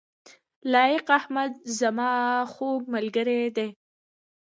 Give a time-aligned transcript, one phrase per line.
[0.71, 2.11] لائق احمد زما
[2.53, 3.67] خوږ ملګری دی